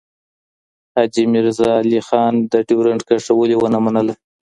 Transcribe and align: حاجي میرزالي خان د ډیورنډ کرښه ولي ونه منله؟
حاجي 0.95 1.23
میرزالي 1.33 1.99
خان 2.07 2.33
د 2.51 2.53
ډیورنډ 2.67 3.01
کرښه 3.07 3.33
ولي 3.35 3.55
ونه 3.57 3.79
منله؟ 3.85 4.13